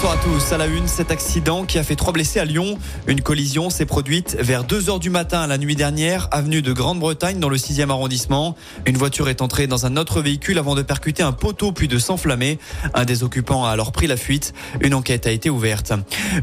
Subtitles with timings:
[0.00, 0.52] Bonsoir à tous.
[0.52, 2.78] À la une, cet accident qui a fait trois blessés à Lyon.
[3.08, 7.40] Une collision s'est produite vers 2 heures du matin la nuit dernière, avenue de Grande-Bretagne
[7.40, 8.54] dans le 6e arrondissement.
[8.86, 11.98] Une voiture est entrée dans un autre véhicule avant de percuter un poteau puis de
[11.98, 12.60] s'enflammer.
[12.94, 14.54] Un des occupants a alors pris la fuite.
[14.80, 15.92] Une enquête a été ouverte.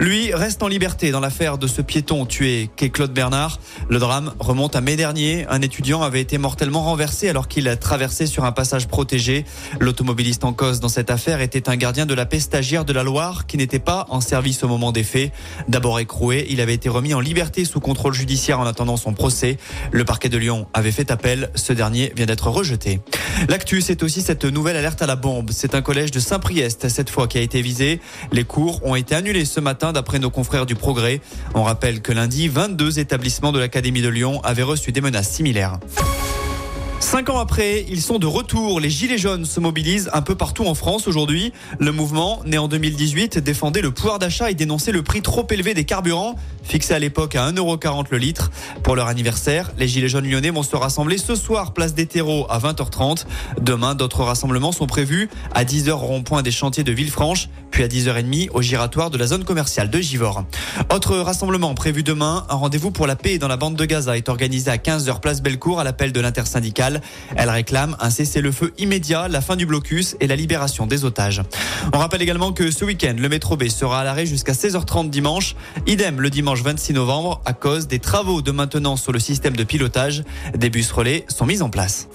[0.00, 3.60] Lui reste en liberté dans l'affaire de ce piéton tué qu'est Claude Bernard.
[3.88, 5.46] Le drame remonte à mai dernier.
[5.48, 9.44] Un étudiant avait été mortellement renversé alors qu'il a traversé sur un passage protégé.
[9.78, 13.04] L'automobiliste en cause dans cette affaire était un gardien de la paix stagiaire de la
[13.04, 15.32] Loire qui n'était pas en service au moment des faits.
[15.68, 19.58] D'abord écroué, il avait été remis en liberté sous contrôle judiciaire en attendant son procès.
[19.92, 21.50] Le parquet de Lyon avait fait appel.
[21.54, 23.00] Ce dernier vient d'être rejeté.
[23.48, 25.50] L'actu, c'est aussi cette nouvelle alerte à la bombe.
[25.52, 28.00] C'est un collège de Saint-Priest, cette fois, qui a été visé.
[28.32, 31.20] Les cours ont été annulés ce matin d'après nos confrères du Progrès.
[31.54, 35.78] On rappelle que lundi, 22 établissements de l'Académie de Lyon avaient reçu des menaces similaires.
[37.14, 38.80] Cinq ans après, ils sont de retour.
[38.80, 41.52] Les Gilets jaunes se mobilisent un peu partout en France aujourd'hui.
[41.78, 45.74] Le mouvement, né en 2018, défendait le pouvoir d'achat et dénonçait le prix trop élevé
[45.74, 46.34] des carburants,
[46.64, 48.50] fixé à l'époque à 1,40€ le litre.
[48.82, 52.46] Pour leur anniversaire, les Gilets jaunes lyonnais vont se rassembler ce soir, place des terreaux,
[52.50, 53.26] à 20h30.
[53.60, 58.50] Demain, d'autres rassemblements sont prévus à 10h rond-point des chantiers de Villefranche, puis à 10h30
[58.52, 60.44] au giratoire de la zone commerciale de Givors.
[60.92, 64.28] Autre rassemblement prévu demain, un rendez-vous pour la paix dans la bande de Gaza est
[64.28, 67.00] organisé à 15h place Bellecour à l'appel de l'intersyndicale.
[67.36, 71.42] Elle réclame un cessez-le-feu immédiat, la fin du blocus et la libération des otages.
[71.92, 75.56] On rappelle également que ce week-end, le métro B sera à l'arrêt jusqu'à 16h30 dimanche.
[75.86, 79.64] Idem le dimanche 26 novembre à cause des travaux de maintenance sur le système de
[79.64, 80.24] pilotage.
[80.56, 82.08] Des bus relais sont mis en place.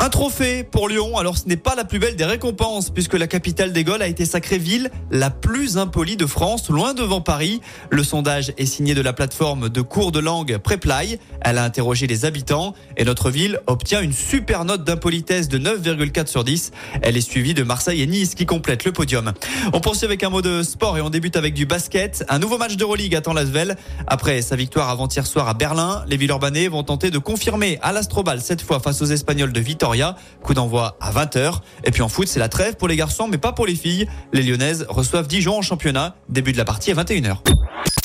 [0.00, 1.16] Un trophée pour Lyon.
[1.16, 4.08] Alors ce n'est pas la plus belle des récompenses puisque la capitale des Gaules a
[4.08, 7.60] été sacrée ville la plus impolie de France, loin devant Paris.
[7.90, 11.18] Le sondage est signé de la plateforme de cours de langue Preply.
[11.40, 16.26] Elle a interrogé les habitants et notre ville obtient une super note d'impolitesse de 9,4
[16.26, 16.72] sur 10.
[17.00, 19.32] Elle est suivie de Marseille et Nice qui complètent le podium.
[19.72, 22.24] On poursuit avec un mot de sport et on débute avec du basket.
[22.28, 23.76] Un nouveau match d'Euroleague attend l'Asvel.
[24.06, 28.40] Après sa victoire avant-hier soir à Berlin, les Villeurbanais vont tenter de confirmer à l'Astrobal
[28.42, 31.58] cette fois face aux Espagnols de Vitoria Coup d'envoi à 20h.
[31.84, 34.08] Et puis en foot, c'est la trêve pour les garçons, mais pas pour les filles.
[34.32, 36.16] Les Lyonnaises reçoivent Dijon en championnat.
[36.30, 37.36] Début de la partie à 21h.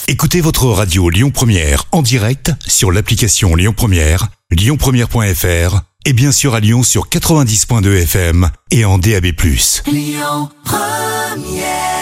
[0.10, 6.54] Écoutez votre radio Lyon Première en direct sur l'application Lyon Première, lyonpremière.fr et bien sûr
[6.54, 9.28] à Lyon sur 90.2 FM et en DAB+.
[9.88, 11.99] Lyon Première